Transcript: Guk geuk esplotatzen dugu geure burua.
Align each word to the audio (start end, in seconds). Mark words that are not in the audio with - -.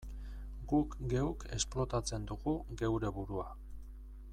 Guk 0.71 0.95
geuk 1.11 1.45
esplotatzen 1.59 2.27
dugu 2.33 2.57
geure 2.83 3.13
burua. 3.19 3.51